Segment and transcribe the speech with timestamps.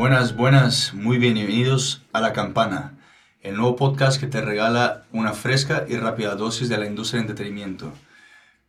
[0.00, 2.94] Buenas, buenas, muy bienvenidos a La Campana,
[3.42, 7.28] el nuevo podcast que te regala una fresca y rápida dosis de la industria del
[7.28, 7.92] entretenimiento.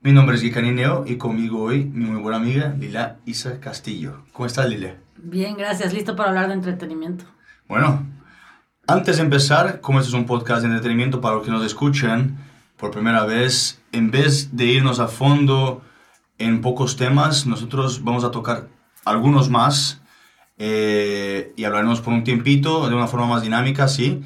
[0.02, 4.25] Mi nombre es Gikani Neo y conmigo hoy mi muy buena amiga Lila Isa Castillo.
[4.33, 4.97] ¿Cómo estás, Lila?
[5.15, 5.93] Bien, gracias.
[5.93, 7.23] Listo para hablar de entretenimiento.
[7.66, 8.05] Bueno,
[8.86, 12.39] antes de empezar, como este es un podcast de entretenimiento para los que nos escuchan
[12.75, 15.82] por primera vez, en vez de irnos a fondo
[16.37, 18.68] en pocos temas, nosotros vamos a tocar
[19.06, 20.00] algunos más
[20.64, 24.21] eh, y hablaremos por un tiempito de una forma más dinámica, sí.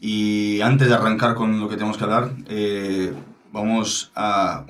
[0.00, 3.12] Y antes de arrancar con lo que tenemos que hablar, eh,
[3.52, 4.64] vamos a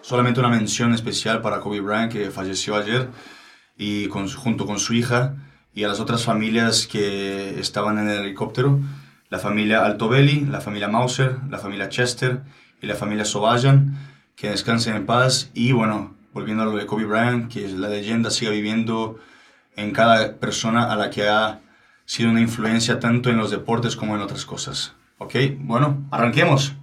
[0.00, 3.10] solamente una mención especial para Kobe Bryant, que falleció ayer,
[3.76, 5.36] y con, junto con su hija,
[5.74, 8.80] y a las otras familias que estaban en el helicóptero,
[9.28, 12.40] la familia Altobelli, la familia Mauser, la familia Chester
[12.80, 13.94] y la familia Sobajan,
[14.34, 18.30] que descansen en paz, y bueno, volviendo a lo de Kobe Bryant, que la leyenda
[18.30, 19.18] siga viviendo
[19.76, 21.60] en cada persona a la que ha
[22.04, 24.94] sido una influencia tanto en los deportes como en otras cosas.
[25.18, 25.34] ¿Ok?
[25.58, 26.74] Bueno, arranquemos.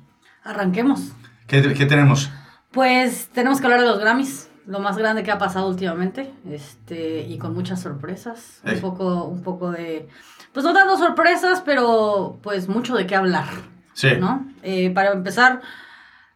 [0.44, 1.12] Arranquemos.
[1.48, 2.30] ¿Qué, qué tenemos?
[2.72, 7.22] Pues tenemos que hablar de los Grammys, lo más grande que ha pasado últimamente, este,
[7.22, 10.08] y con muchas sorpresas, un poco, un poco de,
[10.54, 13.46] pues no dando sorpresas, pero pues mucho de qué hablar.
[13.94, 14.10] Sí.
[14.20, 14.48] ¿No?
[14.64, 15.62] Eh, para empezar,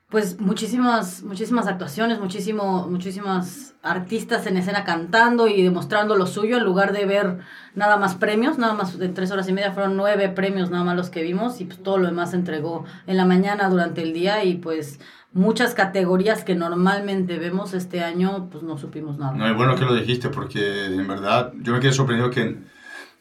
[0.09, 6.63] pues muchísimas, muchísimas actuaciones, muchísimo, muchísimas artistas en escena cantando y demostrando lo suyo en
[6.63, 7.39] lugar de ver
[7.75, 10.95] nada más premios, nada más de tres horas y media fueron nueve premios nada más
[10.95, 14.13] los que vimos y pues todo lo demás se entregó en la mañana durante el
[14.13, 15.01] día y pues
[15.33, 19.33] muchas categorías que normalmente vemos este año pues no supimos nada.
[19.33, 22.57] No, es bueno que lo dijiste porque en verdad yo me quedé sorprendido que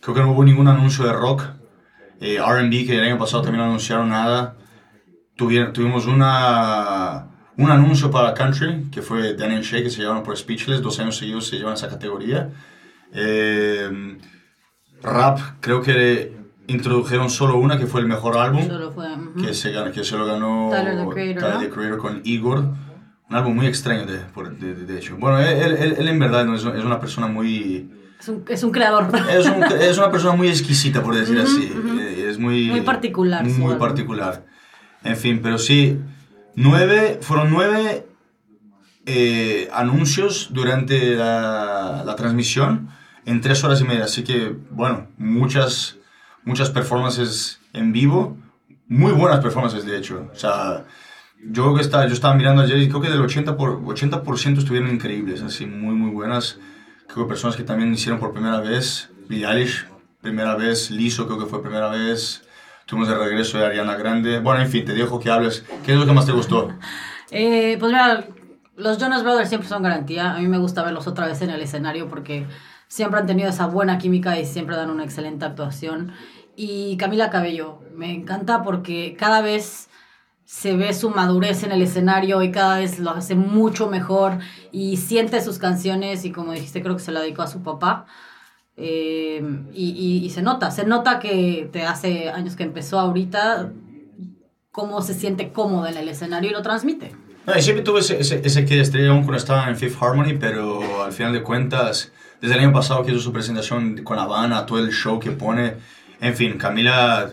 [0.00, 1.42] creo que no hubo ningún anuncio de rock,
[2.20, 4.54] eh, RB que el año pasado también no anunciaron nada
[5.36, 10.80] tuvimos una, un anuncio para country, que fue Daniel Shea, que se llevaron por Speechless,
[10.82, 12.50] dos años seguidos se llevan esa categoría.
[13.12, 14.18] Eh,
[15.02, 16.34] rap, creo que
[16.66, 18.66] introdujeron solo una, que fue el mejor álbum,
[19.40, 22.64] que, se, que se lo ganó Tyler, the Creator, Tyler, the Creator con Igor.
[23.28, 24.20] Un álbum muy extraño, de,
[24.60, 25.16] de, de hecho.
[25.18, 27.90] Bueno, él, él, en verdad es, es, una persona muy...
[28.20, 29.08] Es un, es un creador.
[29.28, 31.72] Es, un, es, una persona muy exquisita, por decir así.
[32.16, 32.70] Es muy...
[32.70, 33.44] Muy particular.
[33.44, 34.44] Muy particular.
[35.06, 35.98] En fin, pero sí,
[36.56, 38.06] nueve, fueron nueve
[39.06, 42.88] eh, anuncios durante la, la, transmisión
[43.24, 44.04] en tres horas y media.
[44.04, 45.96] Así que, bueno, muchas,
[46.44, 48.36] muchas performances en vivo,
[48.88, 50.28] muy buenas performances de hecho.
[50.34, 50.84] O sea,
[51.40, 54.58] yo creo que está, yo estaba mirando ayer y creo que del 80%, por, 80
[54.58, 56.58] estuvieron increíbles, así muy, muy buenas.
[57.06, 59.86] Creo que personas que también hicieron por primera vez, Billie Eilish,
[60.20, 62.42] primera vez, Liso creo que fue primera vez.
[62.86, 64.38] Tuvimos el regreso de Ariana Grande.
[64.38, 65.64] Bueno, en fin, te dejo que hables.
[65.84, 66.72] ¿Qué es lo que más te gustó?
[67.32, 68.26] eh, pues mira,
[68.76, 70.34] los Jonas Brothers siempre son garantía.
[70.34, 72.46] A mí me gusta verlos otra vez en el escenario porque
[72.86, 76.12] siempre han tenido esa buena química y siempre dan una excelente actuación.
[76.54, 79.88] Y Camila Cabello, me encanta porque cada vez
[80.44, 84.38] se ve su madurez en el escenario y cada vez lo hace mucho mejor
[84.70, 88.06] y siente sus canciones y como dijiste creo que se la dedicó a su papá.
[88.76, 89.42] Eh,
[89.72, 93.72] y, y, se nota, se nota que te hace años que empezó ahorita,
[94.70, 97.12] cómo se siente cómodo en el escenario y lo transmite.
[97.46, 101.04] No, y siempre tuve ese, ese, que estrella aún cuando estaba en Fifth Harmony, pero
[101.04, 104.80] al final de cuentas, desde el año pasado que hizo su presentación con Habana, todo
[104.80, 105.76] el show que pone,
[106.20, 107.32] en fin, Camila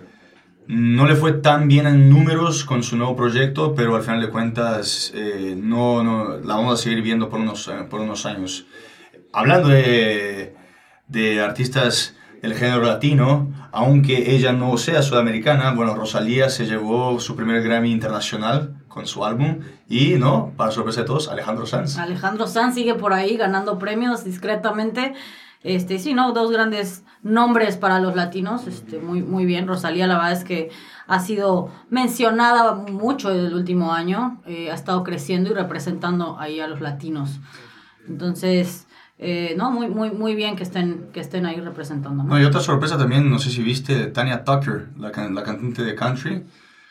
[0.68, 4.30] no le fue tan bien en números con su nuevo proyecto, pero al final de
[4.30, 8.66] cuentas eh, no, no, la vamos a seguir viendo por unos, por unos años.
[9.34, 10.56] Hablando de
[11.14, 17.36] de artistas del género latino, aunque ella no sea sudamericana, bueno, Rosalía se llevó su
[17.36, 20.52] primer Grammy internacional con su álbum y, ¿no?
[20.58, 21.98] Para sorpresa de todos, Alejandro Sanz.
[21.98, 25.14] Alejandro Sanz sigue por ahí ganando premios discretamente.
[25.62, 26.34] Este, sí, ¿no?
[26.34, 29.68] Dos grandes nombres para los latinos, este, muy, muy bien.
[29.68, 30.70] Rosalía, la verdad es que
[31.08, 36.68] ha sido mencionada mucho el último año, eh, ha estado creciendo y representando ahí a
[36.68, 37.40] los latinos.
[38.08, 38.88] Entonces,
[39.26, 42.24] eh, no, muy, muy, muy bien que estén, que estén ahí representando.
[42.24, 42.40] ¿no?
[42.40, 46.44] y otra sorpresa también, no sé si viste, Tania Tucker, la, la cantante de country.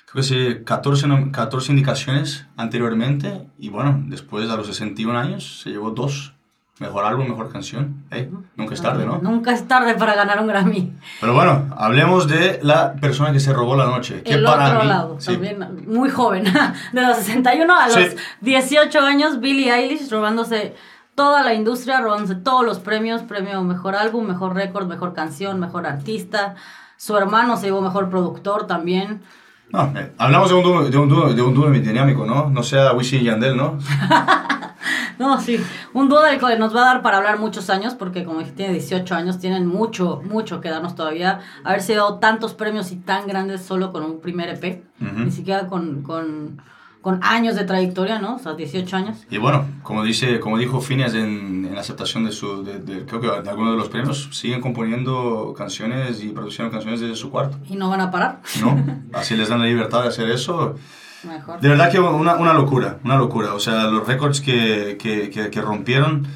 [0.07, 5.71] Creo que sí, 14, 14 indicaciones anteriormente y bueno, después a los 61 años se
[5.71, 6.33] llevó dos.
[6.79, 8.05] Mejor álbum, mejor canción.
[8.57, 9.19] nunca es tarde, ¿no?
[9.19, 10.93] Nunca es tarde para ganar un Grammy.
[11.21, 14.23] Pero bueno, hablemos de la persona que se robó la noche.
[14.23, 16.45] Que El para otro lado, también muy joven.
[16.93, 20.75] De los 61 a los 18 años, Billie Eilish robándose
[21.15, 25.87] toda la industria robándose todos los premios, premio mejor álbum, mejor récord, mejor canción, mejor
[25.87, 26.55] artista.
[26.97, 29.23] Su hermano se llevó mejor productor también.
[29.71, 32.51] No, eh, hablamos de un dúo, de un dúo, de un dúo dinámico, ¿no?
[32.51, 33.79] No sea Wisin y Yandel, ¿no?
[35.19, 35.57] No, sí.
[35.93, 38.53] Un dúo del que nos va a dar para hablar muchos años, porque como dije,
[38.53, 41.41] tiene 18 años, tienen mucho, mucho que darnos todavía.
[41.63, 46.03] Haberse dado tantos premios y tan grandes solo con un primer EP, ni siquiera con,
[46.03, 46.61] con,
[47.03, 48.37] con, años de trayectoria, ¿no?
[48.37, 49.19] O sea, 18 años.
[49.31, 53.21] Y bueno, como, dice, como dijo Phineas en, en la aceptación de, su, de, creo
[53.21, 57.59] que de algunos de los premios, siguen componiendo canciones y produciendo canciones desde su cuarto.
[57.69, 58.41] Y no van a parar.
[58.61, 58.83] No,
[59.13, 60.77] así les dan la libertad de hacer eso.
[61.61, 63.55] De verdad que una, una, locura, una locura.
[63.55, 66.27] O sea, los récords que, que, que, rompieron.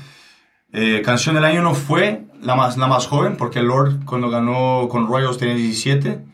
[0.73, 4.89] Eh, canción del año no fue la más, la más joven, porque Lord cuando ganó
[4.89, 6.25] con Royals tenía 17.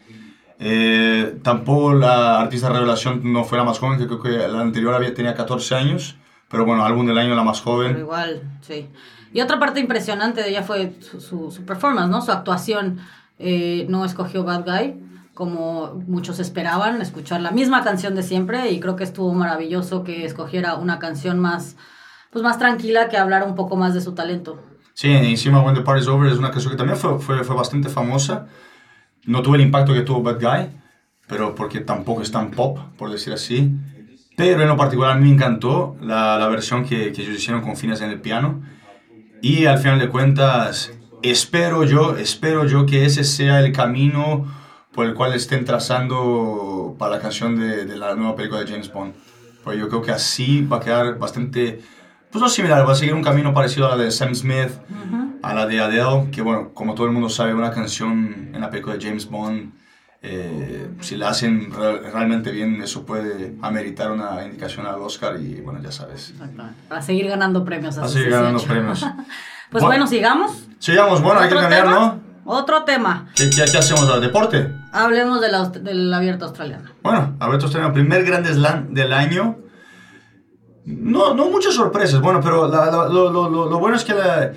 [0.64, 4.94] Eh, tampoco la artista revelación no fue la más joven, que creo que la anterior
[4.94, 6.16] había, tenía 14 años.
[6.48, 7.88] Pero bueno, álbum del año la más joven.
[7.88, 8.88] Pero igual, sí.
[9.32, 12.22] Y otra parte impresionante de ella fue su, su, performance, ¿no?
[12.22, 13.00] Su actuación.
[13.38, 15.02] Eh, no escogió Bad Guy
[15.34, 20.24] como muchos esperaban, escuchar la misma canción de siempre y creo que estuvo maravilloso que
[20.24, 21.76] escogiera una canción más,
[22.30, 24.60] pues más tranquila que hablara un poco más de su talento.
[24.94, 27.88] Sí, encima When the Party's Over es una canción que también fue, fue, fue bastante
[27.88, 28.46] famosa.
[29.24, 30.68] No tuvo el impacto que tuvo Bad Guy,
[31.28, 33.70] pero porque tampoco es tan pop, por decir así.
[34.36, 38.00] Pero en lo particular me encantó la, la versión que, que ellos hicieron con fines
[38.00, 38.62] en el piano.
[39.40, 40.92] Y al final de cuentas,
[41.22, 44.46] espero yo, espero yo que ese sea el camino
[44.92, 48.92] por el cual estén trazando para la canción de, de, la nueva película de James
[48.92, 49.14] Bond.
[49.64, 51.80] Pues yo creo que así va a quedar bastante,
[52.30, 54.70] pues no similar, va a seguir un camino parecido a la de Sam Smith,
[55.42, 58.70] a la de Adele, que bueno, como todo el mundo sabe, una canción en la
[58.70, 59.72] película de James Bond,
[60.24, 65.80] eh, si la hacen realmente bien, eso puede ameritar una indicación al Oscar y bueno,
[65.82, 66.32] ya sabes.
[66.88, 67.96] Para seguir ganando premios.
[67.96, 69.00] Para seguir ganando premios.
[69.70, 70.68] pues bueno, bueno, sigamos.
[70.78, 72.20] Sigamos, bueno, hay que cambiar, ¿no?
[72.44, 73.28] Otro tema.
[73.34, 74.20] ¿Qué, qué, hacemos ahora?
[74.20, 74.68] ¿Deporte?
[74.92, 76.90] Hablemos de la, del abierto australiano.
[77.02, 79.58] Bueno, abierto australiano, primer Grand Slam del año.
[80.84, 84.52] No, no muchas sorpresas, bueno, pero lo, lo, lo, bueno es que la,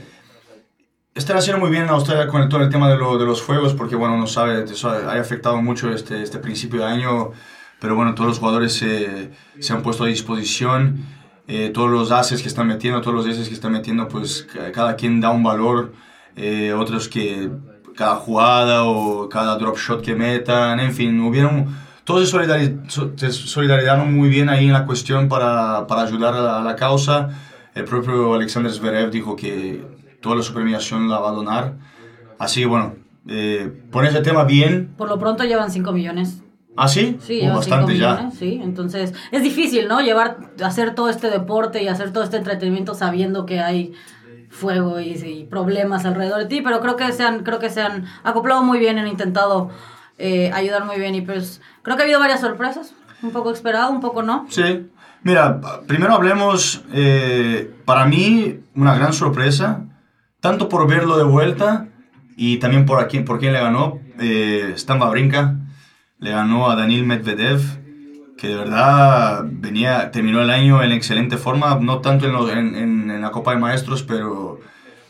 [1.16, 3.96] están haciendo muy bien en Australia con todo el tema de, de los fuegos, porque
[3.96, 7.32] bueno, no sabe, eso ha, afectado mucho este, este principio de año,
[7.80, 11.06] pero bueno, todos los jugadores se, se han puesto a disposición,
[11.48, 14.98] eh, todos los ases que están metiendo, todos los ases que están metiendo, pues cada
[14.98, 15.94] quien da un valor,
[16.36, 17.50] eh, otros que
[17.96, 24.28] cada jugada o cada drop shot que metan, en fin, hubieron, todos se, solidarizaron muy
[24.28, 27.30] bien ahí en la cuestión para, para ayudar a la, causa.
[27.74, 29.82] El propio Alexander Zverev dijo que
[30.26, 31.76] toda la su premiación la va a donar.
[32.40, 32.96] Así que bueno,
[33.28, 34.92] eh, por ese tema bien.
[34.98, 36.42] Por lo pronto llevan 5 millones.
[36.76, 37.18] ¿Ah, sí?
[37.22, 38.32] Sí, uh, bastante ya.
[38.32, 40.02] sí, entonces es difícil, ¿no?
[40.02, 43.94] Llevar, hacer todo este deporte y hacer todo este entretenimiento sabiendo que hay
[44.50, 48.06] fuego y, problemas alrededor de ti, pero creo que se han, creo que se han
[48.24, 49.70] acoplado muy bien, han intentado
[50.18, 53.92] eh, ayudar muy bien y pues creo que ha habido varias sorpresas, un poco esperado,
[53.92, 54.48] un poco no.
[54.50, 54.90] Sí,
[55.24, 59.84] mira, primero hablemos, eh, para mí una gran sorpresa,
[60.46, 61.88] tanto por verlo de vuelta
[62.38, 65.56] y también por, aquí, por quién le ganó, eh, Stan Brinca
[66.20, 67.62] le ganó a Daniel Medvedev,
[68.38, 73.22] que de verdad venía, terminó el año en excelente forma, no tanto en, en, en,
[73.24, 74.60] la Copa de Maestros, pero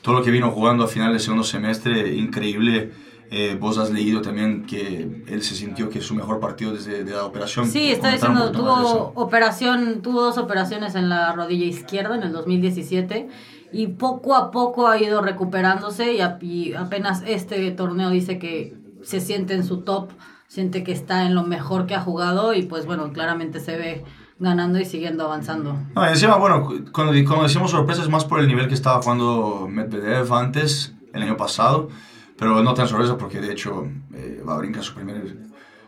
[0.01, 2.93] todo lo que vino jugando a final del segundo semestre, increíble.
[3.31, 7.03] Eh, vos has leído también que él se sintió que es su mejor partido desde
[7.03, 7.67] de la operación.
[7.67, 13.27] Sí, está diciendo, tuvo, operación, tuvo dos operaciones en la rodilla izquierda en el 2017
[13.71, 19.19] y poco a poco ha ido recuperándose y, y apenas este torneo dice que se
[19.19, 20.11] siente en su top
[20.47, 24.05] siente que está en lo mejor que ha jugado y pues bueno, claramente se ve
[24.39, 25.77] ganando y siguiendo avanzando.
[25.93, 29.67] No, encima, bueno, cuando, cuando decimos sorpresa es más por el nivel que estaba jugando
[29.69, 31.89] Medvedev antes, el año pasado,
[32.37, 35.37] pero no tan sorpresa porque de hecho eh, va a brincar su primer,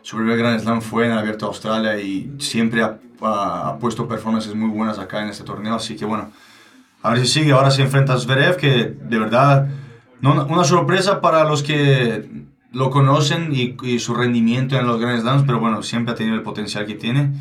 [0.01, 4.07] su primer Grand Slam fue en el Abierto de Australia y siempre ha, ha, puesto
[4.07, 6.31] performances muy buenas acá en este torneo, así que bueno,
[7.01, 9.67] a ver si sigue, ahora se enfrenta a Zverev, que de verdad,
[10.21, 15.43] no, una sorpresa para los que lo conocen y, su rendimiento en los Grand Slams,
[15.45, 17.33] pero bueno, siempre ha tenido el potencial que tiene.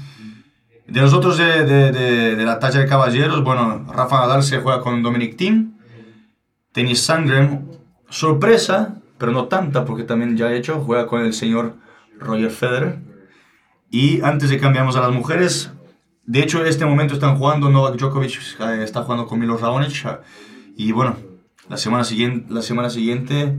[0.87, 5.03] De los otros de, de, la talla de caballeros, bueno, Rafa Nadal se juega con
[5.03, 5.73] Dominic Thiem,
[6.73, 7.71] Tennis Sangren,
[8.09, 11.75] sorpresa, pero no tanta porque también ya ha hecho, juega con el señor
[12.19, 12.99] Roger Federer.
[13.91, 15.73] Y antes de cambiamos a las mujeres,
[16.27, 20.21] de hecho en este momento están jugando, Novak Djokovic eh, está jugando con Milos Raonic.
[20.77, 21.17] Y bueno,
[21.69, 23.55] la semana siguiente, la semana siguiente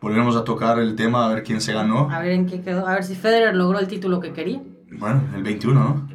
[0.00, 2.10] volvemos a tocar el tema, a ver quién se ganó.
[2.10, 4.60] A ver en qué quedó, a ver si Federer logró el título que quería.
[4.92, 6.08] Bueno, el 21, ¿no?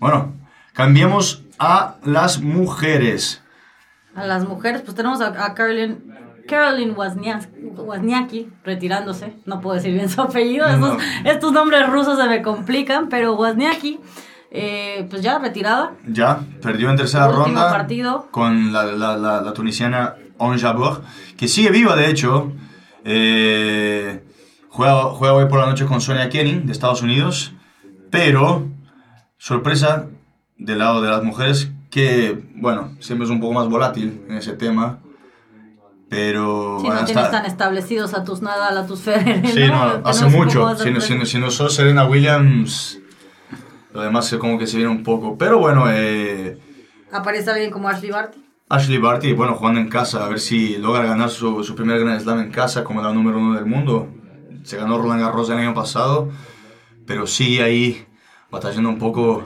[0.00, 0.34] Bueno,
[0.72, 3.42] cambiemos a las mujeres.
[4.14, 5.98] A las mujeres, pues tenemos a, a Caroline,
[6.48, 9.34] Caroline Wozniacki retirándose.
[9.46, 14.00] No puedo decir bien su apellido, estos, estos nombres rusos se me complican, pero Wozniacki
[14.54, 15.94] eh, pues ya retirada.
[16.06, 18.28] Ya, perdió en tercera ronda partido.
[18.30, 21.02] con la, la, la, la tunisiana On Jabeur,
[21.36, 22.52] que sigue viva de hecho.
[23.04, 24.22] Eh,
[24.68, 27.52] juega, juega hoy por la noche con Sonia Kenning de Estados Unidos,
[28.10, 28.68] pero
[29.38, 30.06] sorpresa
[30.56, 34.52] del lado de las mujeres, que bueno, siempre es un poco más volátil en ese
[34.52, 35.00] tema.
[36.08, 39.44] Pero Si no tienes tan establecidos a tus Nadal, a tus Federer.
[39.48, 39.98] Sí, ¿no?
[39.98, 40.76] no, hace poco mucho.
[40.76, 43.00] Si no, si, no, si no sos Serena Williams,
[43.94, 45.38] lo demás es como que se viene un poco.
[45.38, 46.58] Pero bueno, eh,
[47.12, 48.44] Aparece alguien como Ashley Barty.
[48.68, 52.20] Ashley Barty, bueno, jugando en casa, a ver si logra ganar su, su primer Grand
[52.20, 54.08] Slam en casa como la número uno del mundo.
[54.64, 56.30] Se ganó Roland Garros el año pasado,
[57.06, 58.04] pero sigue ahí
[58.50, 59.44] batallando un poco.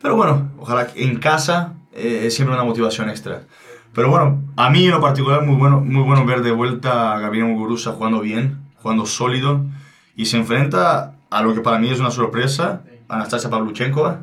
[0.00, 3.42] Pero bueno, ojalá que en casa eh, es siempre una motivación extra.
[3.92, 7.18] Pero bueno, a mí en lo particular muy bueno, muy bueno ver de vuelta a
[7.18, 9.66] Gabriel Muguruza jugando bien, jugando sólido
[10.14, 14.22] y se enfrenta a lo que para mí es una sorpresa, Anastasia Pavluchenkova.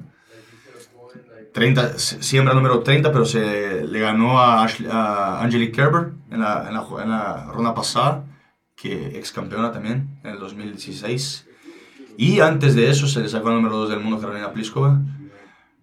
[1.53, 6.65] 30, siembra número 30, pero se le ganó a, Ashley- a Angelique Kerber en la,
[6.67, 8.23] en, la, en la ronda pasada,
[8.75, 11.47] que ex campeona también en el 2016.
[12.17, 14.99] Y antes de eso se le sacó el número 2 del mundo, Carolina Pliskova.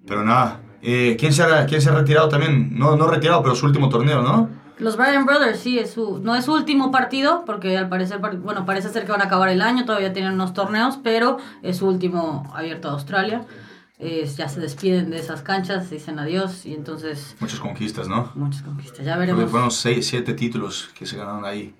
[0.07, 2.77] Pero nada, eh, ¿quién, se ha, ¿quién se ha retirado también?
[2.77, 4.49] No, no retirado, pero su último torneo, ¿no?
[4.81, 8.39] Los Bryan Brothers, sí, es su, no es su último partido, porque al parecer, par-
[8.39, 11.77] bueno, parece ser que van a acabar el año, todavía tienen unos torneos, pero es
[11.79, 13.45] su último abierto a Australia.
[13.99, 18.33] Es- ya se despiden de esas canchas, dicen adiós, y entonces Muchas conquistas, ¿no?
[18.35, 19.05] muchas conquistas.
[19.05, 19.51] Ya veremos.
[19.51, 21.75] fueron 6, 7 títulos que se ganaron ahí.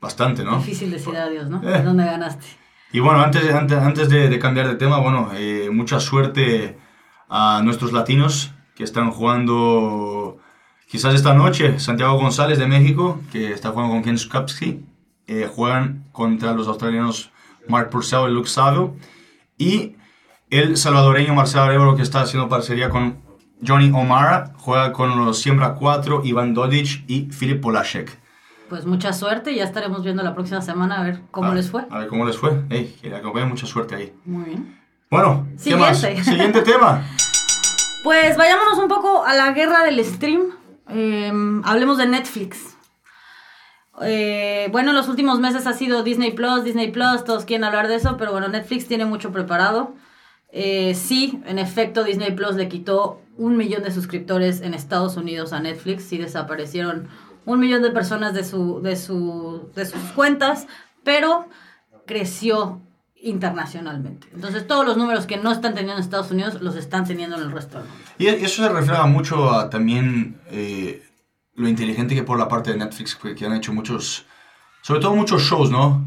[0.00, 0.58] Bastante, ¿no?
[0.58, 1.62] Difícil decir adiós, ¿no?
[1.66, 1.82] Eh.
[1.82, 2.44] ¿Dónde ganaste?
[2.92, 6.78] Y bueno, antes, antes, antes de, de cambiar de tema, bueno, eh, mucha suerte
[7.30, 10.36] a nuestros latinos que están jugando
[10.94, 11.80] quizás esta noche.
[11.80, 14.84] Santiago González de México, que está jugando con Ken Skapski,
[15.26, 17.32] eh, juegan contra los australianos
[17.68, 18.94] Mark Purcell y Luke Savio.
[19.58, 19.96] Y
[20.50, 23.16] el salvadoreño Marcelo Arevalo, que está haciendo parcería con
[23.66, 28.16] Johnny O'Mara, juega con los Siembra 4, Iván Dodic y Filip Polasek.
[28.68, 31.86] Pues mucha suerte, ya estaremos viendo la próxima semana a ver cómo A- les fue.
[31.90, 32.52] A ver cómo les fue.
[32.70, 34.12] Ey, que acompañe mucha suerte ahí.
[34.24, 34.78] Muy bien.
[35.10, 35.98] Bueno, ¿qué más?
[36.00, 36.22] Siguiente.
[36.30, 37.02] Siguiente tema.
[38.04, 40.42] Pues vayámonos un poco a la guerra del stream.
[40.88, 41.32] Eh,
[41.64, 42.76] hablemos de Netflix.
[44.02, 47.88] Eh, bueno, en los últimos meses ha sido Disney Plus, Disney Plus, todos quieren hablar
[47.88, 49.94] de eso, pero bueno, Netflix tiene mucho preparado.
[50.50, 55.52] Eh, sí, en efecto, Disney Plus le quitó un millón de suscriptores en Estados Unidos
[55.52, 56.04] a Netflix.
[56.04, 57.08] Sí desaparecieron
[57.44, 60.66] un millón de personas de, su, de, su, de sus cuentas,
[61.02, 61.48] pero
[62.06, 62.80] creció
[63.24, 64.28] internacionalmente.
[64.34, 67.42] Entonces todos los números que no están teniendo en Estados Unidos los están teniendo en
[67.42, 68.04] el resto del mundo.
[68.18, 71.02] Y eso se refleja mucho a también eh,
[71.54, 74.26] lo inteligente que por la parte de Netflix, que, han hecho muchos,
[74.82, 76.06] sobre todo muchos shows, ¿no?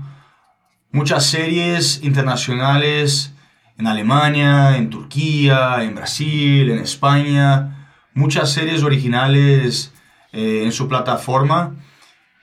[0.91, 3.33] Muchas series internacionales
[3.77, 7.89] en Alemania, en Turquía, en Brasil, en España.
[8.13, 9.91] Muchas series originales
[10.31, 11.75] eh, en su plataforma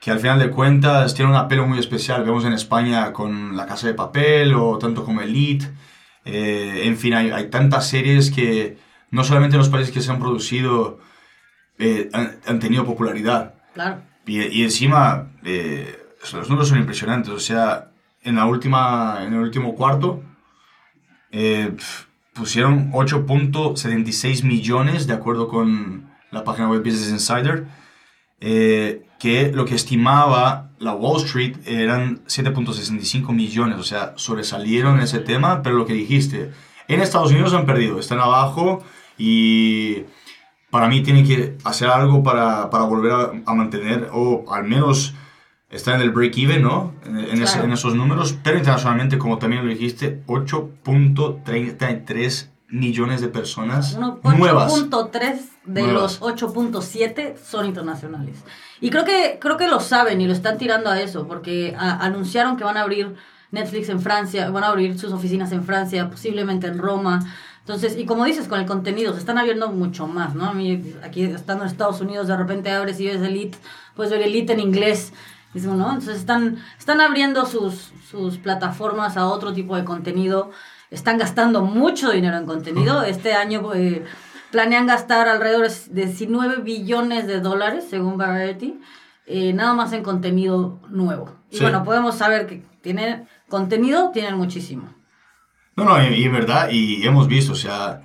[0.05, 2.25] que al final de cuentas tiene un apelo muy especial.
[2.25, 5.71] Vemos en España con La Casa de Papel o tanto como Elite.
[6.27, 8.77] Eh, en fin, hay, hay tantas series que
[9.11, 11.01] no solamente en los países que se han producido
[11.79, 13.55] eh, han, han tenido popularidad.
[13.73, 14.03] Claro.
[14.27, 15.99] Y, y encima, eh,
[16.35, 17.33] los números son impresionantes.
[17.33, 17.89] O sea,
[18.23, 20.23] en, la última, en el último cuarto
[21.31, 21.75] eh,
[22.35, 27.65] pusieron 8.76 millones, de acuerdo con la página web Business Insider,
[28.41, 33.79] eh, que lo que estimaba la Wall Street eran 7.65 millones.
[33.79, 36.53] O sea, sobresalieron en ese tema, pero lo que dijiste,
[36.89, 38.83] en Estados Unidos han perdido, están abajo
[39.17, 40.03] y
[40.71, 45.15] para mí tienen que hacer algo para, para volver a, a mantener, o al menos
[45.71, 46.93] estar en el break-even, ¿no?
[47.07, 47.65] En, en ese- Claro.
[47.69, 54.73] en esos números, pero internacionalmente, como también lo dijiste, 8.33 millones de personas Uno- nuevas.
[54.73, 56.21] 8.3 de Nuevas.
[56.21, 58.45] los 8.7 son internacionales.
[58.81, 62.05] Y creo que, creo que lo saben y lo están tirando a eso, porque a-
[62.05, 63.15] anunciaron que van a abrir
[63.51, 67.21] Netflix en Francia, van a abrir sus oficinas en Francia, posiblemente en Roma.
[67.61, 70.47] Entonces, y como dices, con el contenido, se están abriendo mucho más, ¿no?
[70.47, 73.57] A mí, aquí estando en Estados Unidos, de repente abres y ves Elite,
[73.95, 75.13] puedes ver Elite en inglés,
[75.55, 75.87] mismo, ¿no?
[75.89, 80.51] Entonces están, están abriendo sus, sus plataformas a otro tipo de contenido,
[80.91, 83.03] están gastando mucho dinero en contenido.
[83.05, 84.05] Este año eh,
[84.55, 88.79] planean gastar alrededor de 19 billones de dólares, según Variety,
[89.27, 91.35] eh, nada más en contenido nuevo.
[91.51, 91.63] Y Sí.
[91.65, 94.95] bueno, podemos saber que tienen contenido, tienen muchísimo.
[95.77, 98.03] No, no, y, en verdad, y hemos visto, o sea,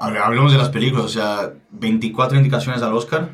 [0.00, 3.28] hab- hablemos de las películas, o sea, 24 indicaciones al Oscar,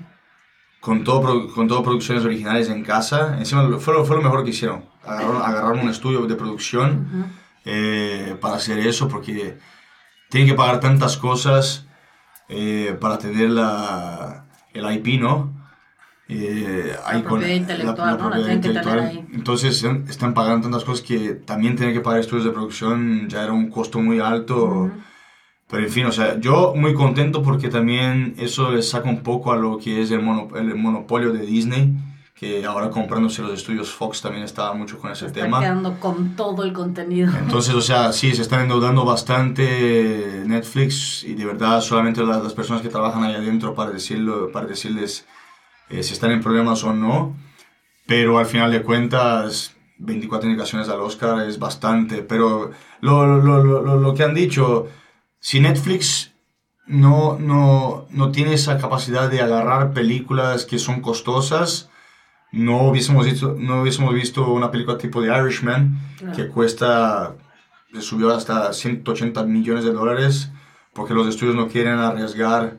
[0.80, 4.50] con todo, con todo producciones originales en casa, encima fue lo, fue lo mejor que
[4.50, 7.32] hicieron, agarraron, agarraron un estudio de producción
[7.64, 9.56] eh, para hacer eso, porque
[10.30, 11.83] tienen que pagar tantas cosas
[12.48, 15.52] eh, para tener la, el IP, ¿no?
[16.28, 18.30] Eh, La propiedad intelectual, ¿no?
[18.30, 19.26] La tienen que tener ahí.
[19.34, 23.52] Entonces están- pagando tantas cosas que también tener que pagar estudios de producción ya era
[23.52, 24.90] un costo muy alto.
[25.68, 29.52] Pero en fin, o sea, yo muy contento porque también eso le saca un poco
[29.52, 31.92] a lo que es el, mono- el monopolio de Disney,
[32.34, 35.60] que ahora comprándose los estudios Fox también estaba mucho con ese Está tema.
[35.60, 37.32] quedando con todo el contenido.
[37.38, 42.52] Entonces, o sea, sí, se están endeudando bastante Netflix y de verdad solamente las, las
[42.52, 45.26] personas que trabajan ahí adentro para, decirlo, para decirles
[45.90, 47.36] eh, si están en problemas o no.
[48.06, 52.22] Pero al final de cuentas, 24 indicaciones al Oscar es bastante.
[52.22, 54.88] Pero lo, lo, lo, lo, lo que han dicho,
[55.38, 56.32] si Netflix
[56.86, 61.90] no, no, no tiene esa capacidad de agarrar películas que son costosas,
[62.54, 66.36] no hubiésemos visto, no hubiésemos visto una película tipo de Irishman, Claro.
[66.36, 67.34] que cuesta,
[67.90, 70.50] le subió hasta 180 millones de dólares,
[70.92, 72.78] porque los estudios no quieren arriesgar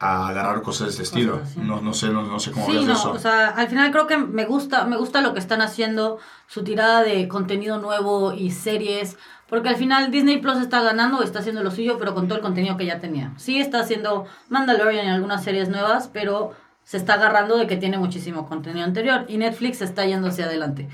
[0.00, 1.40] a agarrar cosas de este estilo.
[1.56, 3.10] No, no sé, no, no sé cómo Sí, ves no, eso.
[3.10, 6.62] o sea, al final creo que me gusta, me gusta lo que están haciendo, su
[6.62, 9.16] tirada de contenido nuevo y series,
[9.48, 12.42] porque al final Disney Plus está ganando, está haciendo lo suyo, pero con todo el
[12.44, 13.32] contenido que ya tenía.
[13.38, 16.52] Sí está haciendo Mandalorian y algunas series nuevas, pero
[16.88, 20.88] se está agarrando de que tiene muchísimo contenido anterior y Netflix está yendo hacia adelante.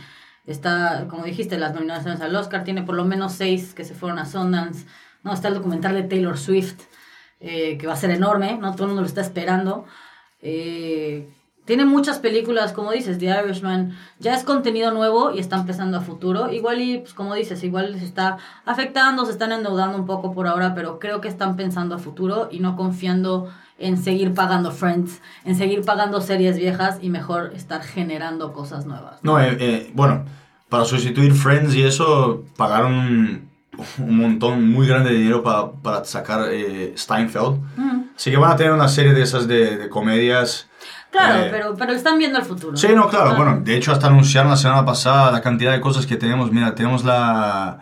[0.45, 4.19] Está, como dijiste, las nominaciones al Oscar, tiene por lo menos seis que se fueron
[4.19, 4.87] a Sundance,
[5.23, 6.81] no, está el documental de Taylor Swift,
[7.39, 8.73] eh, que va a ser enorme, ¿no?
[8.73, 9.85] Todo el mundo lo está esperando.
[10.43, 11.29] Eh,
[11.65, 16.01] tiene muchas películas, como dices, The Irishman, ya es contenido nuevo y está empezando a
[16.01, 16.51] futuro.
[16.53, 20.49] Igual y, pues como dices, igual les está afectando, se están endeudando un poco por
[20.49, 23.49] ahora, pero creo que están pensando a futuro y no confiando
[23.79, 29.19] en seguir pagando Friends, en seguir pagando series viejas y mejor estar generando cosas nuevas.
[29.23, 30.25] No, eh, eh, bueno,
[30.69, 33.49] para sustituir Friends y eso, pagaron un,
[33.99, 37.59] montón muy grande de dinero para, para sacar eh, Steinfeld.
[37.77, 40.69] Mm, Así que van a tener una serie de esas de, de comedias.
[41.11, 42.77] Claro, pero, pero están viendo el futuro.
[42.77, 43.35] Sí, no, claro, Ah.
[43.37, 46.51] bueno, de hecho hasta anunciaron la semana pasada la cantidad de cosas que tenemos.
[46.53, 47.81] Mira, tenemos la,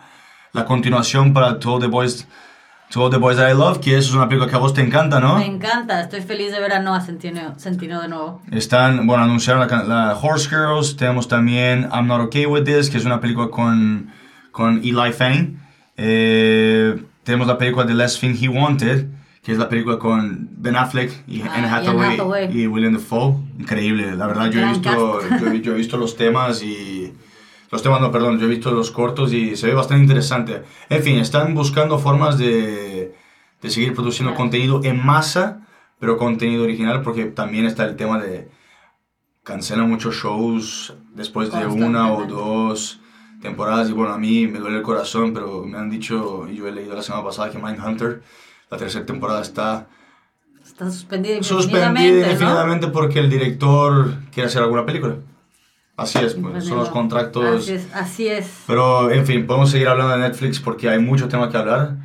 [0.51, 2.27] la continuación para To All the Boys,
[2.93, 4.81] To All the Boys I Love, que eso es una película que a vos te
[4.81, 5.39] encanta, ¿no?
[5.39, 8.39] Me encanta, estoy feliz de ver a Noah Centino, Centino de nuevo.
[8.51, 12.99] Están, bueno, anunciaron la, la Horse Girls, tenemos también I'm Not Okay With This, que
[12.99, 14.11] es una película con,
[14.51, 15.59] con Eli Fanning.
[15.97, 19.07] Eh, tenemos la película The Last Thing He Wanted,
[19.41, 22.55] que es la película con Ben Affleck y Ah, Anne Hathaway, Hathaway.
[22.55, 23.37] y William Dafoe.
[23.57, 27.11] Increíble, la verdad yo he, visto, yo, yo he visto los temas y...
[27.73, 30.61] Los temas, no, perdón, yo he visto los cortos y se ve bastante interesante.
[30.89, 33.15] En fin, están buscando formas de,
[33.63, 35.65] de seguir produciendo contenido en masa,
[35.97, 38.47] pero contenido original, porque también está el tema de
[39.41, 42.99] cancelan muchos shows después de una o dos
[43.41, 43.89] temporadas.
[43.89, 46.71] Y bueno, a mí me duele el corazón, pero me han dicho, y yo he
[46.71, 48.21] leído la semana pasada que Mindhunter,
[48.69, 49.87] la tercera temporada está
[50.63, 52.25] Está suspendida suspendida indefinidamente, ¿no?
[52.27, 55.15] indefinidamente porque el director quiere hacer alguna película.
[55.95, 57.61] Así es, pues, son los Bueno, contratos.
[57.63, 58.63] Así es, así es.
[58.65, 61.97] Pero, en fin, podemos seguir hablando de Netflix porque hay mucho tema que hablar.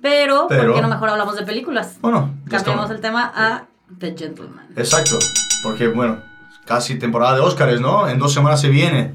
[0.00, 1.98] Pero, Pero- ¿por qué no mejor hablamos de películas?
[2.00, 3.66] Bueno, ya Cambiamos el tema a
[3.98, 4.68] The Gentleman.
[4.76, 5.18] Exacto,
[5.62, 6.22] porque bueno,
[6.64, 8.08] casi temporada de Oscars, ¿no?
[8.08, 9.12] En dos semanas se viene.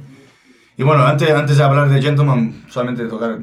[0.77, 3.39] Y bueno, antes, antes de hablar de Gentleman, solamente de tocar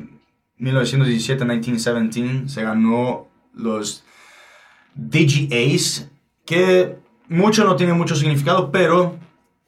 [0.58, 4.04] 1917, 1917, se ganó los
[4.94, 6.08] DGAs,
[6.44, 6.96] que
[7.28, 9.16] mucho no tiene mucho significado, pero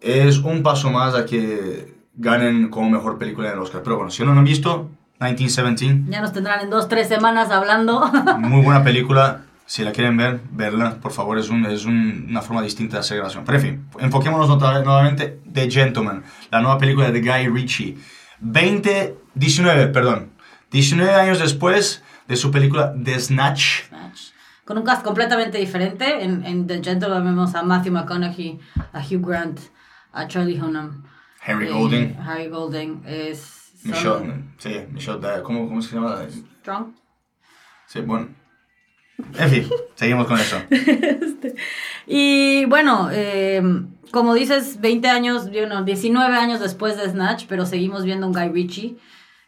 [0.01, 3.83] es un paso más a que ganen como mejor película en el Oscar.
[3.83, 7.51] Pero bueno, si no lo han visto, 1917, Ya nos tendrán en dos, tres semanas
[7.51, 8.11] hablando.
[8.39, 9.43] muy buena película.
[9.67, 13.01] Si la quieren ver, verla, por favor, es, un- es un- una forma distinta de
[13.01, 13.45] hacer grabación.
[13.45, 17.97] Pero en fin, enfoquémonos otra vez nuevamente The Gentleman, la nueva película de Guy Ritchie.
[18.41, 20.31] 20, 19, perdón,
[20.73, 23.85] 19 años después de su película The Snatch.
[23.89, 24.21] Snatch.
[24.65, 26.25] Con un cast completamente diferente.
[26.25, 28.59] En, en The Gentleman vemos a Matthew McConaughey,
[28.93, 29.61] a Hugh Grant,
[30.13, 31.05] a Charlie Hunnam.
[31.45, 33.39] Harry eh, Golding, Harry Golding es...
[33.83, 36.19] son- Michelle, sí, Michelle, Dyer, ¿cómo, ¿cómo se llama?
[36.61, 36.95] Strong.
[37.87, 38.29] Sí, bueno.
[39.39, 40.57] En fin, seguimos con eso.
[42.07, 43.63] Y bueno, eh,
[44.11, 48.49] como dices, 20 años, bueno, 19 años después de Snatch, pero seguimos viendo un Guy
[48.49, 48.97] Ritchie.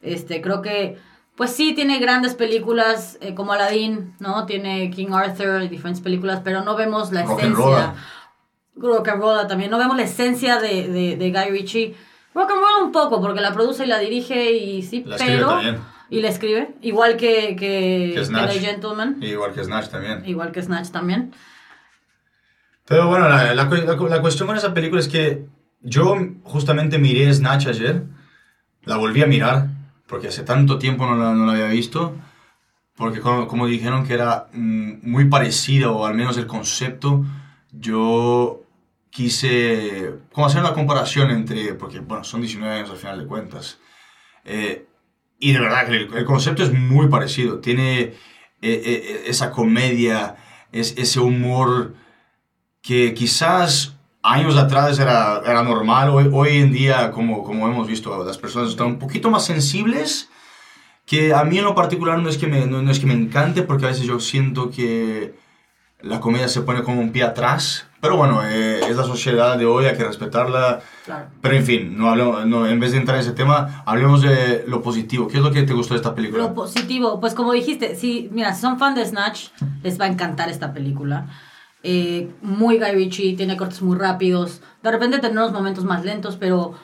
[0.01, 0.98] Este, creo que,
[1.37, 4.46] pues sí, tiene grandes películas eh, como Aladdin, ¿no?
[4.46, 7.94] Tiene King Arthur y diferentes películas, pero no vemos la Rock and esencia.
[8.77, 11.95] Rock and Roll también, no vemos la esencia de, de, de Guy Ritchie.
[12.35, 15.49] Rock and Roll un poco, porque la produce y la dirige y sí, La pero...
[15.49, 15.79] también.
[16.11, 18.53] Y la escribe, igual que, que, Que que Snatch.
[18.53, 20.23] The Gentleman, Igual que Snatch también.
[20.27, 21.33] igual que Snatch también.
[22.87, 25.47] Pero bueno, la, la la cuestión con esa película es que
[25.81, 28.03] yo justamente miré Snatch ayer,
[28.85, 29.69] la volví a mirar,
[30.07, 32.15] porque hace tanto tiempo no la, no la había visto,
[32.95, 37.25] porque como, como dijeron que era mm, muy parecida, o al menos el concepto,
[37.73, 38.63] yo
[39.11, 43.79] quise como hacer una comparación entre, porque bueno, son 19 años al final de cuentas,
[44.45, 44.87] eh,
[45.39, 48.15] y de verdad que el, concepto es muy parecido, tiene eh,
[48.63, 50.37] eh, esa comedia,
[50.71, 51.95] es, ese humor
[52.81, 58.25] que quizás años atrás era, era normal, hoy, hoy en día, como, como hemos visto,
[58.25, 60.31] las personas están un poquito más sensibles,
[61.05, 63.15] que a mí en lo particular no es que me, no, no es que me
[63.15, 65.35] encante, porque a veces yo siento que
[66.03, 69.65] la comedia se pone como un pie atrás, pero bueno, eh, es la sociedad de
[69.65, 70.81] hoy, hay que respetarla.
[71.05, 71.27] Claro.
[71.41, 74.65] Pero en fin, no hablemos, no, en vez de entrar en ese tema, hablemos de
[74.67, 75.29] lo positivo.
[75.29, 76.43] ¿Qué es lo que te gustó de esta película?
[76.43, 79.49] Lo positivo, pues como dijiste, sí, mira, si son fan de Snatch,
[79.83, 81.27] les va a encantar esta película.
[81.85, 84.61] Eh, muy Guy Ritchie, tiene cortes muy rápidos.
[84.83, 86.75] De repente tenemos momentos más lentos, pero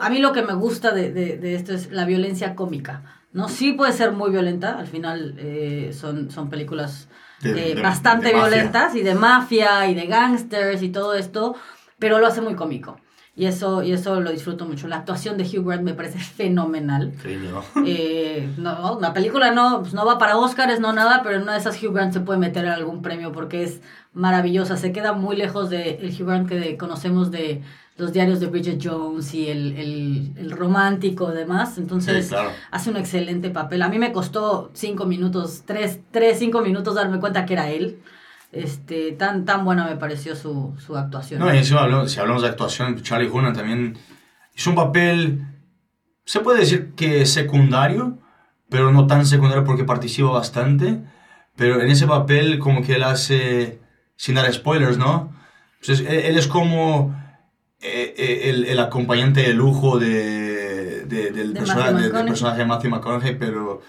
[0.00, 3.02] a mí lo que me gusta de, de, de esto es la violencia cómica.
[3.32, 3.48] ¿no?
[3.48, 7.08] Sí puede ser muy violenta, al final eh, son, son películas
[7.40, 8.48] De- eh, de- bastante de mafia.
[8.48, 11.54] violentas y de mafia y de gangsters y todo esto,
[11.98, 12.98] pero lo hace muy cómico.
[13.38, 14.88] Y eso, y eso lo disfruto mucho.
[14.88, 17.08] La actuación de Hugh Grant me parece fenomenal.
[17.14, 17.62] Increíble, ¿no?
[17.86, 21.52] Eh, no, la película no, pues no va para Oscars, no nada, pero en una
[21.52, 23.82] de esas Hugh Grant se puede meter en algún premio porque es
[24.14, 24.78] maravillosa.
[24.78, 27.60] Se queda muy lejos del el Hugh Grant que de- conocemos de
[27.98, 31.78] los diarios de Bridget Jones y el, el, el romántico y demás.
[31.78, 32.50] Entonces Sí, claro.
[32.70, 33.82] hace un excelente papel.
[33.82, 37.98] A mí me costó cinco minutos, tres, tres, cinco minutos darme cuenta que era él.
[38.52, 41.40] Este, tan, tan buena me pareció su, su actuación.
[41.40, 43.98] No, y encima hablamos- si hablamos de actuación, Charlie Hunnam también
[44.56, 45.44] hizo un papel,
[46.24, 48.18] se puede decir que secundario,
[48.70, 51.00] pero no tan secundario porque participa bastante.
[51.56, 53.80] Pero en ese papel como que él hace,
[54.16, 55.32] sin dar spoilers, ¿no?
[55.78, 57.14] Pues es- él, él es como
[57.86, 62.58] eh, eh, el, el acompañante de lujo de, de- del, De persona- Matthew del personaje
[62.58, 63.82] de Matthew McConaughey, pero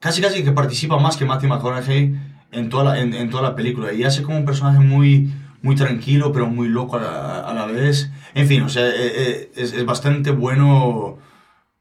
[0.00, 2.14] casi casi que participa más que Matthew McConaughey
[2.52, 3.92] en toda la, en, en toda la película.
[3.92, 7.66] Y hace como un personaje muy muy tranquilo pero muy loco a la, a la
[7.66, 8.10] vez.
[8.34, 11.18] En fin o sea eh, es, es bastante bueno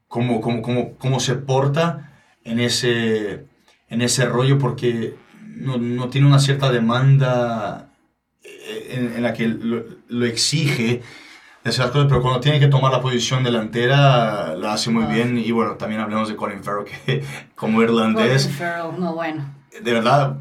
[0.07, 2.11] cómo, cómo, cómo, cómo se porta
[2.45, 3.45] en ese
[3.89, 5.15] en ese rollo porque
[5.55, 7.89] no, no tiene una cierta demanda
[8.91, 11.01] en, en la que lo, lo exige
[11.63, 15.07] de cosas, pero cuando tiene que tomar la posición delantera la hace muy Ah.
[15.07, 17.23] bien y bueno, también hablamos de Colin Farrell que
[17.55, 19.45] como Colin irlandés Farrell, no, bueno.
[19.81, 20.35] de verdad,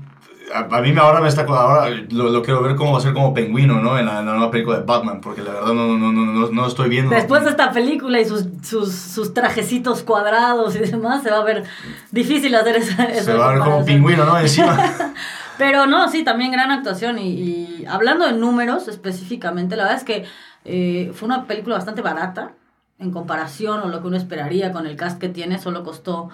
[0.52, 3.12] a, a mí ahora me está ahora lo, lo quiero ver cómo va a ser
[3.12, 3.96] como pingüino, ¿no?
[3.98, 6.50] En la, en la nueva película de Batman, porque la verdad no, no, no, no,
[6.50, 7.14] no estoy viendo.
[7.14, 11.44] Después de esta película y sus, sus, sus trajecitos cuadrados y demás, se va a
[11.44, 11.62] ver
[12.10, 12.96] difícil hacer esa.
[12.96, 14.38] se esa va a ver como pingüino, ¿no?
[14.40, 14.76] Encima.
[15.58, 17.18] Pero no, sí, también gran actuación.
[17.18, 20.24] Y, y hablando de números específicamente, la verdad es que
[20.64, 22.52] eh, fue una película bastante barata
[22.98, 25.58] en comparación o lo que uno esperaría con el cast que tiene.
[25.58, 26.30] Solo costó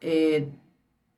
[0.00, 0.48] eh,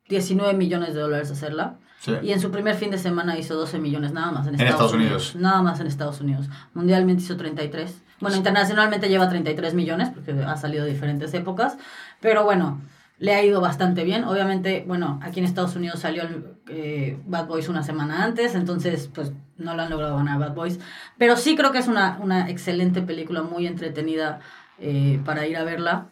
[0.08, 1.76] 19 millones de dólares hacerla.
[2.00, 2.12] Sí.
[2.22, 4.94] Y en su primer fin de semana hizo 12 millones, nada más en En Estados.
[4.94, 5.36] Unidos.
[5.36, 6.48] Nada más en Estados Unidos.
[6.72, 8.02] Mundialmente hizo 33.
[8.20, 11.76] Bueno, internacionalmente lleva 33 millones porque ha salido de diferentes épocas.
[12.20, 12.80] Pero bueno,
[13.20, 14.24] le ha ido bastante bien.
[14.24, 19.10] Obviamente, bueno, aquí en Estados Unidos salió el, eh, Bad Boys una semana antes, entonces
[19.14, 20.80] pues no lo han logrado ganar Bad Boys.
[21.18, 24.40] Pero sí creo que es una, una excelente película, muy entretenida
[24.78, 26.08] eh, para ir a verla.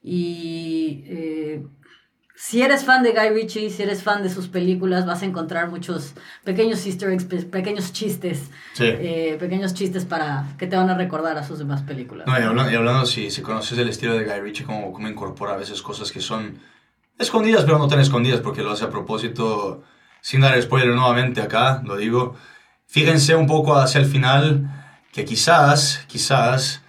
[0.00, 1.66] Y eh,
[2.38, 5.70] si eres fan de Guy Ritchie, si eres fan de sus películas, vas a encontrar
[5.70, 6.12] muchos
[6.44, 8.84] pequeños easter eggs, pe- pequeños chistes, Sí.
[8.86, 12.26] eh, pequeños chistes para que te van a recordar a sus demás películas.
[12.26, 15.08] No, y hablando, y hablando si, si conoces el estilo de Guy Ritchie, cómo, cómo
[15.08, 16.58] incorpora a veces cosas que son
[17.18, 19.82] escondidas, pero no tan escondidas, porque lo hace a propósito,
[20.20, 22.36] sin dar spoiler nuevamente acá, lo digo.
[22.86, 24.68] Fíjense un poco hacia el final,
[25.12, 26.82] que quizás, quizás,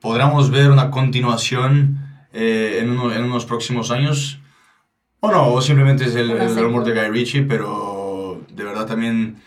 [0.00, 1.98] podamos ver una continuación
[2.32, 4.38] eh, en, uno- en unos próximos años.
[5.20, 6.92] O no, o simplemente es el, el humor de.
[6.94, 9.42] Guy Ritchie, pero de verdad también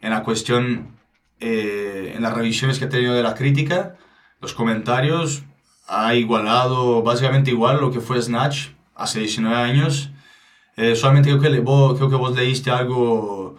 [0.00, 0.96] en la cuestión,
[1.40, 3.96] eh, en las revisiones que ha tenido de la crítica,
[4.40, 5.42] los comentarios,
[5.88, 10.10] ha igualado básicamente igual lo que fue Snatch hace 19 años.
[10.76, 13.56] Eh, solamente creo que, le- vos, creo que vos leíste algo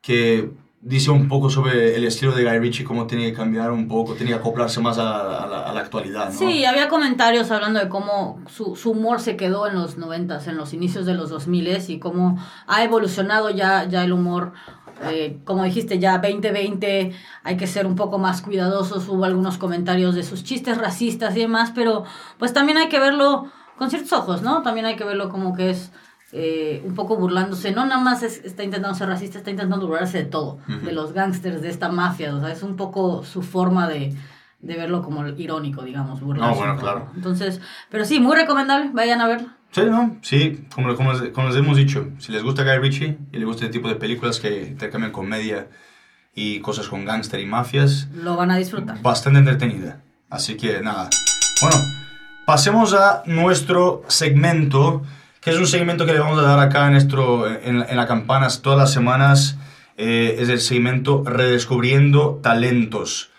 [0.00, 0.50] que
[0.82, 4.14] dice un poco sobre el estilo de Guy Ritchie, cómo tiene que cambiar un poco,
[4.14, 5.04] tiene que acoplarse más a,
[5.48, 6.38] la, a la actualidad, ¿no?
[6.38, 10.56] Sí, había comentarios hablando de cómo su, su humor se quedó en los 90, en
[10.56, 14.52] los inicios de los 2000 y cómo ha evolucionado ya, ya el humor.
[15.04, 17.12] Eh, como dijiste, ya 2020
[17.44, 19.08] hay que ser un poco más cuidadosos.
[19.08, 22.04] Hubo algunos comentarios de sus chistes racistas y demás, pero
[22.38, 23.46] pues también hay que verlo
[23.78, 24.62] con ciertos ojos, ¿no?
[24.62, 25.92] También hay que verlo como que es
[26.32, 27.72] eh, un poco burlándose.
[27.72, 31.12] No nada más es- está intentando ser racista, está intentando burlarse de todo, de los
[31.12, 32.34] gángsters, de esta mafia.
[32.34, 34.14] O sea, es un poco su forma de,
[34.60, 36.50] de verlo como irónico, digamos, burlarse.
[36.54, 37.10] No, bueno, claro.
[37.14, 39.56] Entonces, pero sí, muy recomendable, vayan a verla.
[39.72, 40.16] Sí, ¿no?
[40.22, 43.64] Sí, como, como, como les hemos dicho, si les gusta Guy Ritchie y les gusta
[43.64, 45.68] este tipo de películas que intercambian comedia
[46.34, 49.00] y cosas con gángster y mafias, Lo van a disfrutar.
[49.02, 50.00] bastante entretenida.
[50.30, 51.08] Así que nada.
[51.62, 51.76] Bueno,
[52.46, 55.02] pasemos a nuestro segmento,
[55.42, 58.06] que es un segmento que le vamos a dar acá en, nuestro, en, en la
[58.06, 59.58] campanas todas las semanas.
[59.96, 63.30] Eh, es el segmento Redescubriendo Talentos.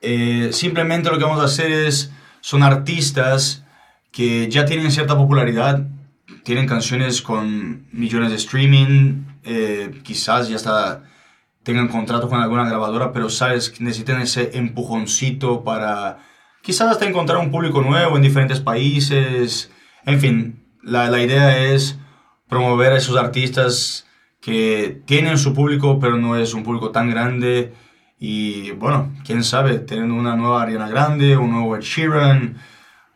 [0.00, 2.10] Eh, simplemente lo que vamos a hacer es,
[2.40, 3.64] son artistas
[4.10, 5.86] que ya tienen cierta popularidad,
[6.42, 11.04] tienen canciones con millones de streaming, eh, quizás ya está
[11.62, 16.18] tengan contrato con alguna grabadora, pero sabes necesitan ese empujoncito para
[16.62, 19.70] quizás hasta encontrar un público nuevo en diferentes países.
[20.04, 21.98] En fin, la, la idea es
[22.48, 24.06] promover a esos artistas
[24.40, 27.72] que tienen su público, pero no es un público tan grande.
[28.18, 32.56] Y bueno, quién sabe, tienen una nueva Ariana Grande, un nuevo Ed Sheeran,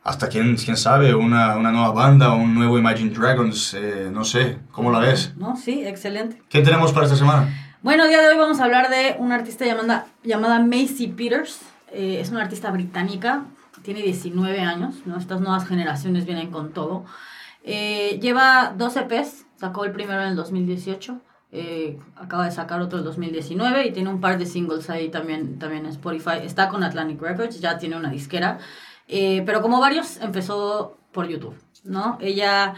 [0.03, 4.59] hasta quién, quién sabe, una, una nueva banda, un nuevo Imagine Dragons, eh, no sé,
[4.71, 5.35] ¿cómo la ves?
[5.37, 5.57] ¿No?
[5.57, 6.41] Sí, excelente.
[6.49, 7.49] ¿Qué tenemos para esta semana?
[7.83, 11.61] Bueno, el día de hoy vamos a hablar de una artista llamada, llamada Macy Peters.
[11.93, 13.45] Eh, es una artista británica,
[13.83, 15.19] tiene 19 años, ¿no?
[15.19, 17.05] Estas nuevas generaciones vienen con todo.
[17.69, 22.99] Eh, lleva 12 EPs, sacó el primero en el 2018, eh, acaba de sacar otro
[22.99, 26.39] en el 2019 y tiene un par de singles ahí también, también en Spotify.
[26.45, 28.61] Está con Atlantic Records, ya tiene una disquera,
[29.09, 32.19] eh, pero como varios empezó por YouTube, ¿no?
[32.21, 32.75] Ella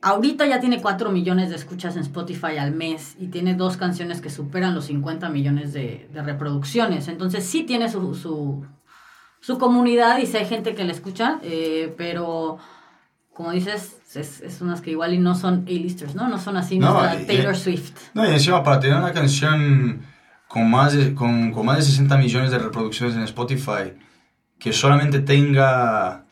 [0.00, 4.22] ahorita ya tiene 4 millones de escuchas en Spotify al mes y tiene dos canciones
[4.22, 7.08] que superan los 50 millones de, reproducciones.
[7.08, 8.64] Entonces sí tiene su, su,
[9.40, 12.58] su comunidad y sí hay gente que la escucha, eh, pero
[13.36, 16.26] como dices, es, es, unas que igual y no son A-listers, ¿no?
[16.28, 17.92] No son así, No, nuestra y- Taylor y- Swift.
[18.14, 20.00] No, y encima para tener una canción
[20.48, 23.92] con más de, con, con más de 60 millones de reproducciones en Spotify,
[24.58, 26.24] que solamente tenga,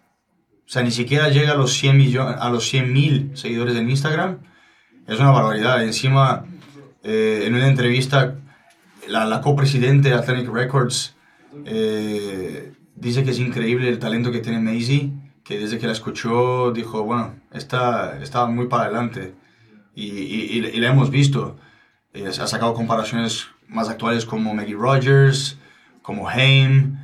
[0.66, 3.90] o sea, ni siquiera llega a los 100 millones, a los 100 mil seguidores en
[3.90, 4.38] Instagram,
[5.06, 5.84] es una barbaridad.
[5.84, 6.46] Encima,
[7.02, 8.36] eh, en una entrevista,
[9.08, 11.14] la, la copresidente de Atlantic Records
[11.66, 15.12] eh, dice que es increíble el talento que tiene Maisie,
[15.44, 19.34] que desde que la escuchó dijo, bueno, está, está muy para adelante.
[19.94, 21.56] Y, y, y- la hemos visto.
[22.14, 25.58] Eh, ha sacado comparaciones más actuales como Maggie Rogers,
[26.02, 26.96] como Haim,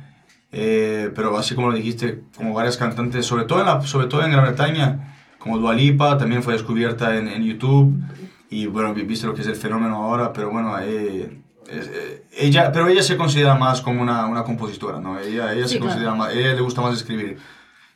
[0.51, 4.23] eh, pero así como lo dijiste, como varias cantantes, sobre todo en, la, sobre todo
[4.25, 7.93] en Gran Bretaña, como Dua Lipa, también fue descubierta en, en YouTube.
[8.49, 12.71] Y bueno, vi- viste lo que es el fenómeno ahora, pero bueno, eh, eh, ella,
[12.71, 15.17] pero ella se considera más como una, una compositora, ¿no?
[15.19, 15.91] Ella, ella Sí, se claro.
[15.91, 17.37] considera más, ella le gusta más escribir.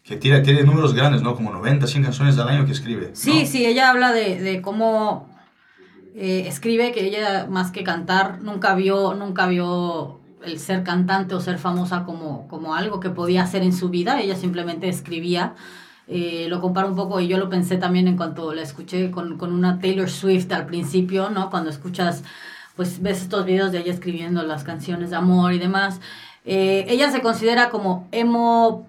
[0.05, 1.35] Que tiene, tiene números grandes, ¿no?
[1.35, 3.07] Como 90, 100 canciones al año que escribe.
[3.09, 3.15] ¿no?
[3.15, 5.27] Sí, sí, ella habla de, de cómo
[6.17, 11.41] eh, escribe que ella más que cantar nunca vio, nunca vio el ser cantante o
[11.41, 14.21] ser famosa como, como algo que podía hacer en su vida.
[14.21, 15.55] Ella simplemente escribía.
[16.07, 19.37] Eh, lo comparo un poco y yo lo pensé también en cuanto la escuché con,
[19.37, 21.49] con una Taylor Swift al principio, ¿no?
[21.49, 22.23] Cuando escuchas,
[22.75, 25.99] pues ves estos videos de ella escribiendo las canciones de amor y demás.
[26.45, 28.87] Eh, ella se considera como emo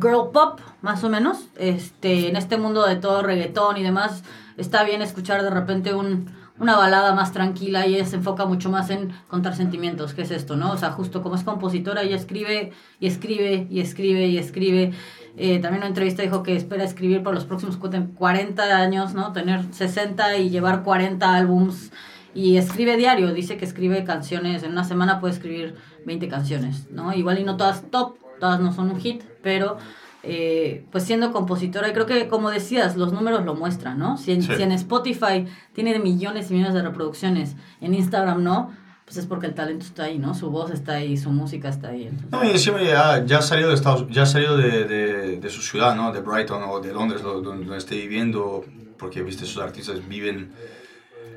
[0.00, 1.46] girl pop, más o menos.
[1.56, 4.22] Este, en este mundo de todo reggaetón y demás,
[4.56, 8.70] está bien escuchar de repente un, una balada más tranquila y ella se enfoca mucho
[8.70, 10.72] más en contar sentimientos, que es esto, ¿no?
[10.72, 14.92] O sea, justo como es compositora, ella escribe y escribe y escribe y escribe.
[15.38, 19.12] Eh, también en una entrevista dijo que espera escribir por los próximos cu- 40 años,
[19.12, 19.32] ¿no?
[19.32, 21.92] Tener 60 y llevar 40 álbums.
[22.34, 27.14] Y escribe diario, dice que escribe canciones, en una semana puede escribir 20 canciones, ¿no?
[27.14, 29.76] Igual y no todas top, todas no son un hit, pero
[30.22, 34.16] eh, pues siendo compositora, y creo que como decías, los números lo muestran, ¿no?
[34.16, 34.54] Si en, Sí.
[34.56, 38.72] si en Spotify tiene millones y millones de reproducciones, en Instagram no,
[39.04, 40.34] pues es porque el talento está ahí, ¿no?
[40.34, 42.08] Su voz está ahí, su música está ahí.
[42.08, 45.36] entonces- No, y encima ya, ya ha salido, de, Estados, ya ha salido de, de,
[45.38, 46.10] de su ciudad, ¿no?
[46.10, 48.64] De Brighton o de Londres, lo- donde, donde esté viviendo,
[48.98, 50.50] porque, viste, sus artistas viven,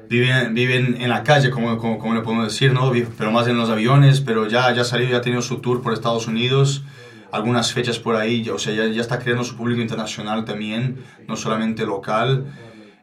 [0.10, 2.91] viven, viven en la calle, como, como, como le podemos decir, ¿no?
[3.17, 5.82] Pero más en los aviones, pero ya, ya ha salido, ya ha tenido su tour
[5.82, 6.84] por Estados Unidos,
[7.32, 11.36] algunas fechas por ahí, o sea, ya, ya está creando su público internacional también, no
[11.36, 12.45] solamente local.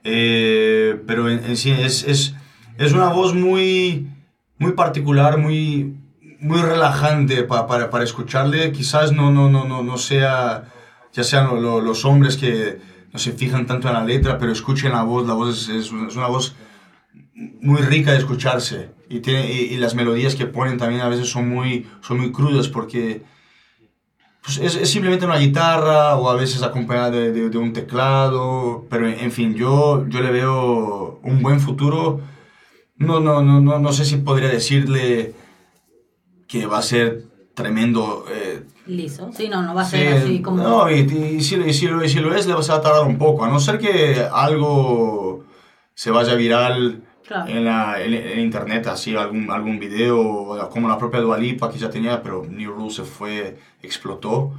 [0.04, 2.34] Eh, pero en, en sí es, es,
[2.78, 4.08] es una voz muy,
[4.58, 5.96] muy particular, muy,
[6.40, 8.72] muy relajante pa- para, para escucharle.
[8.72, 10.64] Quizás no, no, no, no, no sea,
[11.12, 12.78] ya sean lo- lo- los hombres que
[13.12, 15.26] no se fijan tanto en la letra, pero escuchen la voz.
[15.26, 16.54] La voz es, es una voz
[17.60, 18.90] muy rica de escucharse.
[19.08, 22.32] Y, tiene, y, y las melodías que ponen también a veces son muy, son muy
[22.32, 23.22] crudas porque
[24.42, 28.86] pues es, es simplemente una guitarra o a veces acompañada de, de- de un teclado.
[28.88, 32.20] Pero en, en fin, yo, yo le veo un buen futuro.
[32.96, 35.34] No, no, no, no, no sé si podría decirle
[36.48, 39.30] que va a ser tremendo, eh, liso.
[39.36, 40.62] Sí, no, no va a ser así como...
[40.62, 43.04] No, y, y si, y si lo, y si lo es, le vas a tardar
[43.06, 45.44] un poco, a no ser que algo
[45.94, 47.50] se vaya viral Claro.
[47.50, 51.90] en, la, en, en internet, así algún, algún video, como la propia Dualipa que ya
[51.90, 54.52] tenía, pero New Rule se fue, explotó.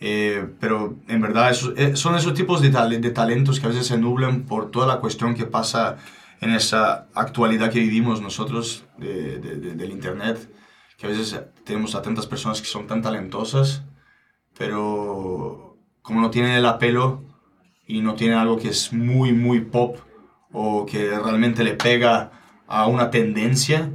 [0.00, 3.86] Eh, pero en verdad esos- eh, son esos tipos de, de talentos que a veces
[3.86, 5.96] se nublan por toda la cuestión que pasa
[6.40, 10.50] en esa actualidad que vivimos nosotros de- de- del internet,
[10.98, 13.84] que a veces tenemos a tantas personas que son tan talentosas,
[14.58, 17.22] pero como no tienen el apelo
[17.86, 19.98] y no tienen algo que es muy, muy pop
[20.52, 22.30] o que realmente le pega
[22.66, 23.90] a una tendencia,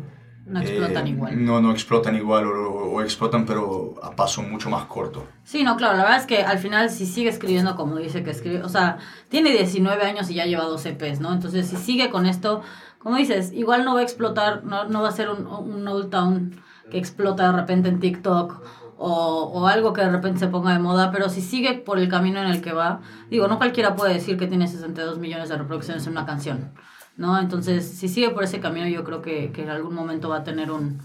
[0.45, 1.45] No explotan eh, igual.
[1.45, 5.25] No, no explotan igual o, o explotan pero a paso mucho más corto.
[5.43, 8.31] Sí, no, claro, la verdad es que al final si sigue escribiendo como dice que
[8.31, 8.97] escribe, o sea,
[9.29, 11.33] tiene 19 años y ya lleva 12 EPs, ¿no?
[11.33, 12.61] Entonces, si sigue con esto,
[12.99, 16.09] como dices, igual no va a explotar, no, no va a ser un, un Old
[16.09, 18.61] Town que explota de repente en TikTok
[18.97, 22.09] o, o algo que de repente se ponga de moda, pero si sigue por el
[22.09, 25.57] camino en el que va, digo, no cualquiera puede decir que tiene 62 millones de
[25.57, 26.71] reproducciones en una canción,
[27.15, 27.39] ¿no?
[27.39, 30.43] Entonces, si sigue por ese camino, yo creo que, que en algún momento va a
[30.43, 30.99] tener un,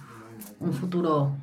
[0.60, 1.36] un futuro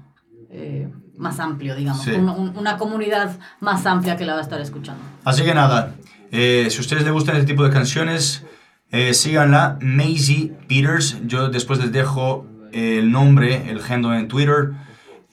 [0.51, 2.11] eh, más amplio, digamos, Sí.
[2.11, 5.01] un- un- una comunidad más amplia que la va a estar escuchando.
[5.23, 5.93] Así que nada,
[6.31, 8.43] eh, si a ustedes les gustan este tipo de canciones,
[8.91, 11.17] eh, síganla, Maisie Peters.
[11.27, 14.71] Yo después les dejo el nombre, el handle en Twitter,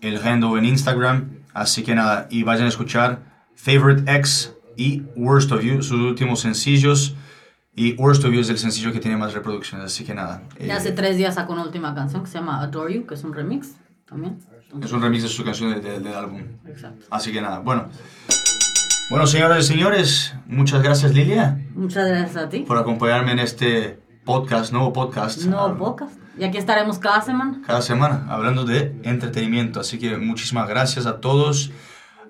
[0.00, 1.30] el handle en Instagram.
[1.54, 3.20] Así que nada, y vayan a escuchar
[3.54, 7.14] Favorite X y Worst of You, sus últimos sencillos.
[7.74, 9.86] Y Worst of You es el sencillo que tiene más reproducciones.
[9.86, 10.42] Así que nada.
[10.58, 13.14] Y eh, hace tres días sacó una última canción que se llama Adore You, que
[13.14, 13.72] es un remix
[14.08, 14.38] también.
[14.82, 16.42] es un remix de su canción de- de- del álbum.
[16.66, 17.06] Exacto.
[17.10, 17.88] Así que nada, bueno.
[19.10, 21.64] Bueno, señoras y señores, muchas gracias Lilia.
[21.74, 22.60] Muchas gracias a ti.
[22.60, 25.44] por acompañarme en este podcast, nuevo podcast.
[25.44, 26.10] No ah, pocas.
[26.38, 27.62] Y aquí estaremos cada semana.
[27.66, 29.80] Cada semana hablando de entretenimiento.
[29.80, 31.70] Así que muchísimas gracias a todos.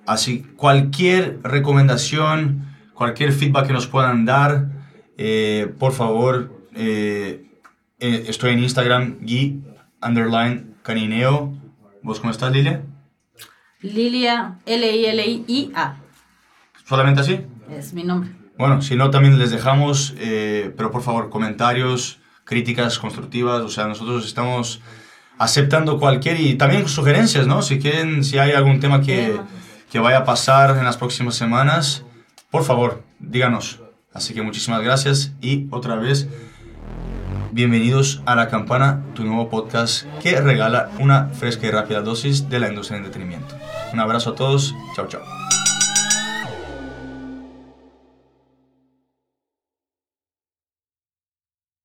[0.06, 4.68] Así, cualquier recomendación, cualquier feedback que nos puedan dar,
[5.16, 7.50] eh, por favor, eh,
[7.98, 9.64] eh, estoy en Instagram, Gui,
[10.00, 11.52] underline, canineo.
[12.02, 12.82] ¿Vos cómo estás, Lilia?
[13.80, 15.96] Lilia, L-I-L-I-I-A.
[16.85, 17.40] ¿Solamente así?
[17.68, 18.36] Es mi nombre.
[18.59, 23.87] Bueno, si no, también les dejamos, eh, pero por favor, comentarios, críticas constructivas, o sea,
[23.87, 24.81] nosotros estamos
[25.38, 27.61] aceptando cualquier y también sugerencias, ¿no?
[27.61, 29.38] Si quieren, si hay algún tema que,
[29.90, 32.05] que vaya a pasar en las próximas semanas,
[32.51, 33.81] por favor, díganos.
[34.14, 36.27] Así que muchísimas gracias y otra vez,
[37.53, 42.59] bienvenidos a La Campana, tu nuevo podcast que regala una fresca y rápida dosis de
[42.59, 43.55] la industria del entretenimiento.
[43.92, 45.21] Un abrazo a todos, chao, chao.